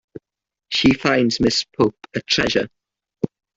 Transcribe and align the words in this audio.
She 0.69 0.93
finds 0.95 1.39
Miss 1.39 1.63
Pope 1.77 2.07
a 2.15 2.21
treasure. 2.21 2.69